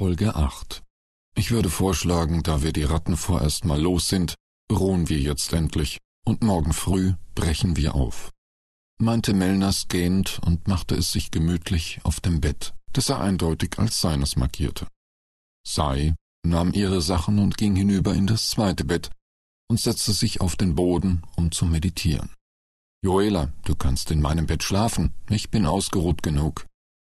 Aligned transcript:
Folge 0.00 0.34
8 0.34 0.82
Ich 1.36 1.50
würde 1.50 1.68
vorschlagen, 1.68 2.42
da 2.42 2.62
wir 2.62 2.72
die 2.72 2.84
Ratten 2.84 3.18
vorerst 3.18 3.66
mal 3.66 3.78
los 3.78 4.08
sind, 4.08 4.34
ruhen 4.72 5.10
wir 5.10 5.18
jetzt 5.18 5.52
endlich, 5.52 5.98
und 6.24 6.42
morgen 6.42 6.72
früh 6.72 7.12
brechen 7.34 7.76
wir 7.76 7.94
auf, 7.94 8.30
meinte 8.98 9.34
Melners 9.34 9.88
gehend 9.88 10.40
und 10.42 10.66
machte 10.66 10.94
es 10.94 11.12
sich 11.12 11.30
gemütlich 11.30 12.00
auf 12.02 12.18
dem 12.20 12.40
Bett, 12.40 12.72
das 12.94 13.10
er 13.10 13.20
eindeutig 13.20 13.78
als 13.78 14.00
seines 14.00 14.36
markierte. 14.36 14.86
Sai 15.68 16.14
nahm 16.46 16.72
ihre 16.72 17.02
Sachen 17.02 17.38
und 17.38 17.58
ging 17.58 17.76
hinüber 17.76 18.14
in 18.14 18.26
das 18.26 18.48
zweite 18.48 18.86
Bett 18.86 19.10
und 19.68 19.80
setzte 19.80 20.14
sich 20.14 20.40
auf 20.40 20.56
den 20.56 20.76
Boden, 20.76 21.24
um 21.36 21.52
zu 21.52 21.66
meditieren. 21.66 22.30
Joela, 23.04 23.52
du 23.66 23.74
kannst 23.74 24.10
in 24.10 24.22
meinem 24.22 24.46
Bett 24.46 24.62
schlafen, 24.62 25.12
ich 25.28 25.50
bin 25.50 25.66
ausgeruht 25.66 26.22
genug. 26.22 26.64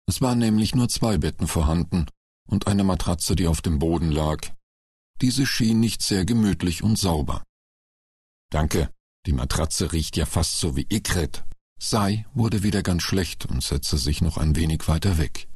Es 0.08 0.22
waren 0.22 0.38
nämlich 0.38 0.74
nur 0.74 0.88
zwei 0.88 1.18
Betten 1.18 1.46
vorhanden, 1.46 2.06
und 2.50 2.66
eine 2.66 2.84
Matratze, 2.84 3.36
die 3.36 3.46
auf 3.46 3.62
dem 3.62 3.78
Boden 3.78 4.10
lag. 4.10 4.40
Diese 5.20 5.46
schien 5.46 5.80
nicht 5.80 6.02
sehr 6.02 6.24
gemütlich 6.24 6.82
und 6.82 6.98
sauber. 6.98 7.44
Danke, 8.50 8.90
die 9.26 9.32
Matratze 9.32 9.92
riecht 9.92 10.16
ja 10.16 10.26
fast 10.26 10.58
so 10.58 10.76
wie 10.76 10.86
Ikret. 10.90 11.44
Sai 11.78 12.26
wurde 12.34 12.62
wieder 12.62 12.82
ganz 12.82 13.02
schlecht 13.02 13.46
und 13.46 13.62
setzte 13.62 13.96
sich 13.96 14.20
noch 14.20 14.36
ein 14.36 14.56
wenig 14.56 14.88
weiter 14.88 15.18
weg. 15.18 15.48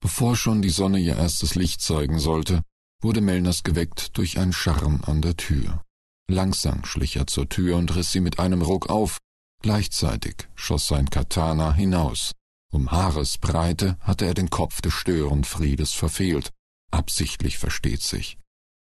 Bevor 0.00 0.36
schon 0.36 0.62
die 0.62 0.70
Sonne 0.70 0.98
ihr 0.98 1.16
erstes 1.16 1.54
Licht 1.54 1.80
zeigen 1.80 2.18
sollte, 2.18 2.62
wurde 3.02 3.20
Melners 3.20 3.62
geweckt 3.62 4.16
durch 4.16 4.38
ein 4.38 4.52
Scharren 4.52 5.02
an 5.04 5.22
der 5.22 5.36
Tür. 5.36 5.82
Langsam 6.28 6.84
schlich 6.84 7.16
er 7.16 7.26
zur 7.26 7.48
Tür 7.48 7.76
und 7.76 7.94
riss 7.96 8.12
sie 8.12 8.20
mit 8.20 8.38
einem 8.38 8.62
Ruck 8.62 8.88
auf, 8.88 9.18
gleichzeitig 9.62 10.48
schoss 10.54 10.86
sein 10.86 11.10
Katana 11.10 11.72
hinaus. 11.72 12.32
Um 12.72 12.90
Haaresbreite 12.90 13.98
hatte 14.00 14.26
er 14.26 14.34
den 14.34 14.50
Kopf 14.50 14.80
des 14.80 14.94
Störenfriedes 14.94 15.92
verfehlt. 15.92 16.50
Absichtlich 16.92 17.58
versteht 17.58 18.02
sich. 18.02 18.38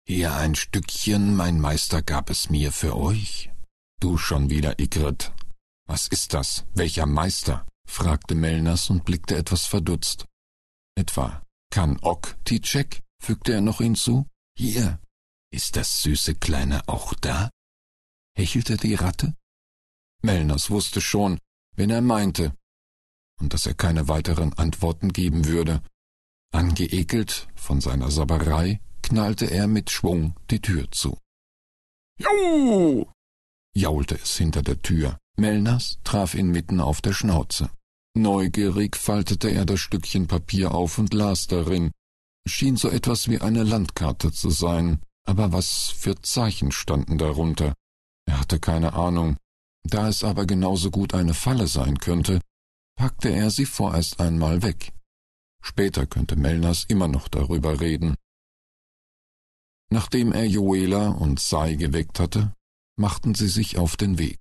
Hier 0.07 0.35
ein 0.35 0.55
Stückchen, 0.55 1.35
mein 1.35 1.61
Meister 1.61 2.03
gab 2.03 2.31
es 2.31 2.51
mir 2.51 2.73
für 2.73 2.97
euch. 2.97 3.51
Du 4.01 4.17
schon 4.17 4.51
wieder, 4.51 4.79
Igrit. 4.79 5.33
Was 5.87 6.09
ist 6.09 6.35
das? 6.35 6.67
Welcher 6.75 7.07
Meister? 7.07 7.67
fragte 7.87 8.35
Melners 8.35 8.91
und 8.91 9.05
blickte 9.05 9.37
etwas 9.37 9.67
verdutzt. 9.67 10.27
Etwa 10.95 11.43
kann 11.71 11.99
Ok 12.03 12.37
Titschek? 12.45 13.03
fügte 13.23 13.53
er 13.53 13.61
noch 13.61 13.79
hinzu. 13.79 14.27
Hier, 14.57 15.01
ist 15.53 15.77
das 15.77 16.03
süße 16.03 16.35
Kleine 16.35 16.87
auch 16.87 17.15
da? 17.15 17.51
hechelte 18.37 18.77
die 18.77 18.95
Ratte. 18.95 19.35
Melners 20.23 20.71
wusste 20.71 21.01
schon, 21.01 21.39
wen 21.77 21.91
er 21.91 22.03
meinte, 22.03 22.55
und 23.41 23.55
dass 23.55 23.67
er 23.67 23.75
keine 23.75 24.09
weiteren 24.09 24.53
Antworten 24.53 25.13
geben 25.13 25.47
würde. 25.47 25.83
Angeekelt 26.53 27.49
von 27.55 27.81
seiner 27.81 28.11
Sabberei 28.11 28.81
knallte 29.03 29.47
er 29.47 29.67
mit 29.67 29.91
Schwung 29.91 30.35
die 30.51 30.61
Tür 30.61 30.91
zu. 30.91 31.19
Juhu! 32.19 33.07
jaulte 33.75 34.17
es 34.17 34.37
hinter 34.37 34.63
der 34.63 34.83
Tür. 34.83 35.19
Melners 35.37 35.99
traf 36.05 36.35
ihn 36.35 36.51
mitten 36.51 36.81
auf 36.81 37.01
der 37.01 37.13
Schnauze. 37.13 37.71
Neugierig 38.15 38.97
faltete 38.97 39.49
er 39.49 39.65
das 39.65 39.81
Stückchen 39.81 40.27
Papier 40.27 40.75
auf 40.75 40.99
und 40.99 41.15
las 41.15 41.47
darin. 41.47 41.93
Schien 42.47 42.77
so 42.77 42.89
etwas 42.89 43.29
wie 43.29 43.41
eine 43.41 43.63
Landkarte 43.63 44.33
zu 44.33 44.51
sein, 44.51 45.01
aber 45.25 45.53
was 45.53 45.95
für 45.97 46.21
Zeichen 46.21 46.73
standen 46.73 47.19
darunter? 47.19 47.75
Er 48.27 48.41
hatte 48.41 48.59
keine 48.59 48.95
Ahnung. 48.95 49.37
Da 49.85 50.09
es 50.09 50.25
aber 50.25 50.45
genauso 50.47 50.91
gut 50.91 51.15
eine 51.15 51.35
Falle 51.35 51.67
sein 51.67 51.99
könnte, 51.99 52.41
packte 53.01 53.31
er 53.31 53.51
sie 53.51 53.65
vorerst 53.65 54.21
einmal 54.21 54.61
weg. 54.61 54.93
Später 55.63 56.05
könnte 56.05 56.37
Melners 56.37 56.85
immer 56.87 57.09
noch 57.09 57.29
darüber 57.29 57.81
reden. 57.81 58.15
Nachdem 59.91 60.33
er 60.33 60.45
Joela 60.45 61.09
und 61.09 61.41
Sai 61.41 61.77
geweckt 61.77 62.21
hatte, 62.21 62.55
machten 62.97 63.35
sie 63.35 63.49
sich 63.49 63.79
auf 63.79 63.97
den 63.97 64.19
Weg. 64.19 64.39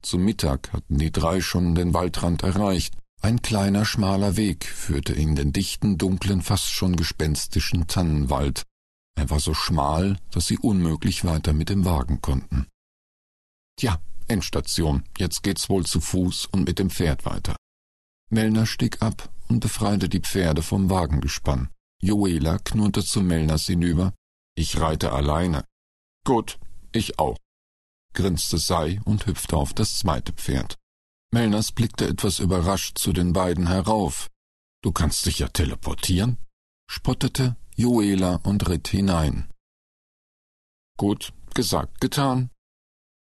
Zu 0.00 0.16
Mittag 0.16 0.72
hatten 0.72 0.96
die 0.96 1.12
drei 1.12 1.42
schon 1.42 1.74
den 1.74 1.92
Waldrand 1.92 2.42
erreicht. 2.42 2.96
Ein 3.20 3.42
kleiner, 3.42 3.84
schmaler 3.84 4.38
Weg 4.38 4.64
führte 4.64 5.12
in 5.12 5.36
den 5.36 5.52
dichten, 5.52 5.98
dunklen, 5.98 6.40
fast 6.40 6.70
schon 6.70 6.96
gespenstischen 6.96 7.88
Tannenwald. 7.88 8.62
Er 9.16 9.28
war 9.28 9.38
so 9.38 9.52
schmal, 9.52 10.16
dass 10.30 10.46
sie 10.46 10.56
unmöglich 10.56 11.26
weiter 11.26 11.52
mit 11.52 11.68
dem 11.68 11.84
Wagen 11.84 12.22
konnten. 12.22 12.68
Tja, 13.76 14.00
Endstation, 14.28 15.04
jetzt 15.18 15.42
geht's 15.42 15.68
wohl 15.68 15.84
zu 15.84 16.00
Fuß 16.00 16.46
und 16.46 16.64
mit 16.64 16.78
dem 16.78 16.88
Pferd 16.88 17.26
weiter. 17.26 17.54
Mellner 18.32 18.64
stieg 18.64 19.02
ab 19.02 19.30
und 19.48 19.60
befreite 19.60 20.08
die 20.08 20.20
Pferde 20.20 20.62
vom 20.62 20.88
Wagengespann. 20.88 21.68
Joela 22.00 22.58
knurrte 22.58 23.04
zu 23.04 23.20
Mellners 23.20 23.66
hinüber. 23.66 24.14
Ich 24.54 24.80
reite 24.80 25.12
alleine. 25.12 25.64
Gut, 26.24 26.58
ich 26.92 27.18
auch, 27.18 27.36
grinste 28.14 28.56
Sei 28.56 29.00
und 29.04 29.26
hüpfte 29.26 29.56
auf 29.56 29.74
das 29.74 29.98
zweite 29.98 30.32
Pferd. 30.32 30.78
Mellners 31.30 31.72
blickte 31.72 32.08
etwas 32.08 32.38
überrascht 32.38 32.98
zu 32.98 33.12
den 33.12 33.34
beiden 33.34 33.66
herauf. 33.66 34.30
Du 34.82 34.92
kannst 34.92 35.26
dich 35.26 35.40
ja 35.40 35.48
teleportieren, 35.48 36.38
spottete 36.88 37.56
Joela 37.76 38.36
und 38.44 38.66
ritt 38.68 38.88
hinein. 38.88 39.50
Gut, 40.96 41.34
gesagt, 41.54 42.00
getan. 42.00 42.50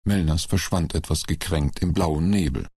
Mellners 0.05 0.45
verschwand 0.45 0.95
etwas 0.95 1.23
gekränkt 1.23 1.79
im 1.79 1.93
blauen 1.93 2.29
Nebel. 2.29 2.67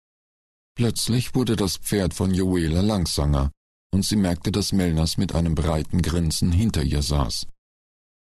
Plötzlich 0.77 1.35
wurde 1.35 1.57
das 1.57 1.79
Pferd 1.79 2.13
von 2.13 2.35
Joela 2.35 2.83
langsamer, 2.83 3.51
und 3.93 4.05
sie 4.05 4.17
merkte, 4.17 4.53
dass 4.53 4.73
Melners 4.73 5.17
mit 5.17 5.35
einem 5.35 5.55
breiten 5.55 6.03
Grinsen 6.03 6.53
hinter 6.53 6.83
ihr 6.83 7.03
saß. 7.03 7.47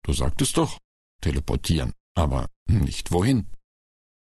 Du 0.03 0.11
sagtest 0.11 0.57
doch, 0.57 0.77
teleportieren, 1.21 1.93
aber 2.13 2.47
nicht 2.67 3.11
wohin. 3.13 3.47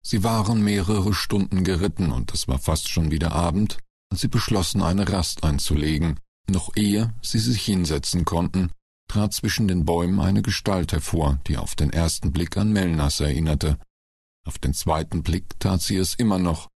Sie 0.06 0.24
waren 0.24 0.64
mehrere 0.64 1.14
Stunden 1.14 1.64
geritten, 1.64 2.12
und 2.12 2.32
es 2.32 2.48
war 2.48 2.60
fast 2.60 2.88
schon 2.90 3.10
wieder 3.10 3.32
Abend, 3.32 3.80
als 4.12 4.22
sie 4.22 4.28
beschlossen, 4.28 4.84
eine 4.84 5.12
Rast 5.12 5.44
einzulegen. 5.44 6.20
Noch 6.48 6.76
ehe 6.76 7.14
sie 7.24 7.40
sich 7.40 7.64
hinsetzen 7.64 8.26
konnten, 8.26 8.72
trat 9.08 9.34
zwischen 9.34 9.68
den 9.68 9.86
Bäumen 9.86 10.20
eine 10.20 10.44
Gestalt 10.44 10.92
hervor, 10.92 11.40
die 11.48 11.58
auf 11.58 11.76
den 11.76 11.92
ersten 11.92 12.32
Blick 12.32 12.58
an 12.58 12.72
Melnas 12.72 13.20
erinnerte. 13.20 13.80
Auf 14.48 14.60
den 14.60 14.76
zweiten 14.76 15.24
Blick 15.24 15.60
tat 15.60 15.82
sie 15.82 15.98
es 15.98 16.14
immer 16.14 16.38
noch, 16.38 16.70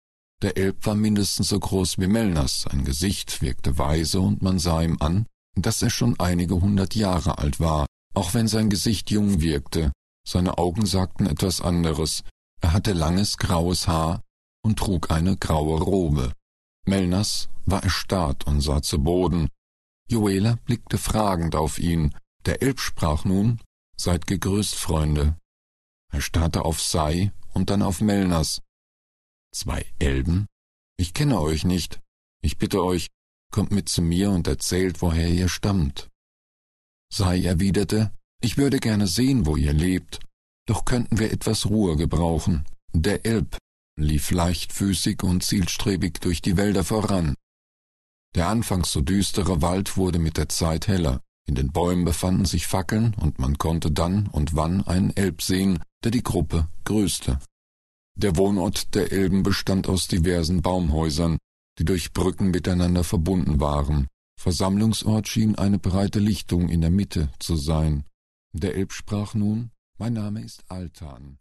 der 0.44 0.58
Elb 0.58 0.84
war 0.84 0.94
mindestens 0.94 1.48
so 1.48 1.58
groß 1.58 1.96
wie 1.96 2.06
Melners, 2.06 2.66
sein 2.70 2.84
Gesicht 2.84 3.40
wirkte 3.40 3.78
weise 3.78 4.20
und 4.20 4.42
man 4.42 4.58
sah 4.58 4.82
ihm 4.82 4.98
an, 5.00 5.24
dass 5.56 5.80
er 5.80 5.88
schon 5.88 6.20
einige 6.20 6.60
hundert 6.60 6.94
Jahre 6.94 7.38
alt 7.38 7.60
war, 7.60 7.86
auch 8.12 8.34
wenn 8.34 8.46
sein 8.46 8.68
Gesicht 8.68 9.10
jung 9.10 9.40
wirkte. 9.40 9.90
Seine 10.28 10.58
Augen 10.58 10.84
sagten 10.84 11.24
etwas 11.24 11.62
anderes. 11.62 12.24
Er 12.60 12.74
hatte 12.74 12.92
langes 12.92 13.38
graues 13.38 13.88
Haar 13.88 14.20
und 14.62 14.78
trug 14.78 15.10
eine 15.10 15.38
graue 15.38 15.80
Robe. 15.80 16.34
Melners 16.86 17.48
war 17.64 17.82
erstarrt 17.82 18.46
und 18.46 18.60
sah 18.60 18.82
zu 18.82 19.02
Boden. 19.02 19.48
Joela 20.10 20.58
blickte 20.66 20.98
fragend 20.98 21.56
auf 21.56 21.78
ihn. 21.78 22.14
Der 22.44 22.60
Elb 22.60 22.80
sprach 22.80 23.24
nun, 23.24 23.62
Seid 23.96 24.26
gegrüßt, 24.26 24.74
Freunde. 24.74 25.38
Er 26.12 26.20
starrte 26.20 26.66
auf 26.66 26.82
Sai 26.82 27.32
und 27.54 27.70
dann 27.70 27.80
auf 27.80 28.02
Melners. 28.02 28.60
Zwei 29.54 29.86
Elben? 30.00 30.46
Ich 30.96 31.14
kenne 31.14 31.40
euch 31.40 31.64
nicht. 31.64 32.00
Ich 32.42 32.58
bitte 32.58 32.82
euch, 32.82 33.06
kommt 33.52 33.70
mit 33.70 33.88
zu 33.88 34.02
mir 34.02 34.30
und 34.30 34.48
erzählt, 34.48 35.00
woher 35.00 35.28
ihr 35.28 35.48
stammt. 35.48 36.10
Sai 37.08 37.40
erwiderte, 37.40 38.12
ich 38.42 38.56
würde 38.58 38.80
gerne 38.80 39.06
sehen, 39.06 39.46
wo 39.46 39.56
ihr 39.56 39.72
lebt, 39.72 40.18
doch 40.66 40.84
könnten 40.84 41.20
wir 41.20 41.32
etwas 41.32 41.66
Ruhe 41.66 41.96
gebrauchen. 41.96 42.64
Der 42.92 43.24
Elb 43.24 43.56
lief 43.96 44.32
leichtfüßig 44.32 45.22
und 45.22 45.44
zielstrebig 45.44 46.14
durch 46.14 46.42
die 46.42 46.56
Wälder 46.56 46.82
voran. 46.82 47.36
Der 48.34 48.48
anfangs 48.48 48.90
so 48.90 49.02
düstere 49.02 49.62
Wald 49.62 49.96
wurde 49.96 50.18
mit 50.18 50.36
der 50.36 50.48
Zeit 50.48 50.88
heller. 50.88 51.20
In 51.46 51.54
den 51.54 51.70
Bäumen 51.70 52.04
befanden 52.04 52.44
sich 52.44 52.66
Fackeln, 52.66 53.14
und 53.14 53.38
man 53.38 53.56
konnte 53.58 53.92
dann 53.92 54.26
und 54.26 54.56
wann 54.56 54.84
einen 54.84 55.16
Elb 55.16 55.42
sehen, 55.42 55.78
der 56.02 56.10
die 56.10 56.24
Gruppe 56.24 56.68
grüßte. 56.84 57.38
Der 58.16 58.36
Wohnort 58.36 58.94
der 58.94 59.12
Elben 59.12 59.42
bestand 59.42 59.88
aus 59.88 60.06
diversen 60.06 60.62
Baumhäusern, 60.62 61.38
die 61.78 61.84
durch 61.84 62.12
Brücken 62.12 62.50
miteinander 62.50 63.02
verbunden 63.02 63.60
waren. 63.60 64.08
Versammlungsort 64.40 65.28
schien 65.28 65.56
eine 65.56 65.78
breite 65.78 66.20
Lichtung 66.20 66.68
in 66.68 66.80
der 66.80 66.90
Mitte 66.90 67.30
zu 67.38 67.56
sein. 67.56 68.04
Der 68.52 68.76
Elb 68.76 68.92
sprach 68.92 69.34
nun 69.34 69.70
Mein 69.98 70.12
Name 70.12 70.42
ist 70.42 70.64
Altan. 70.68 71.38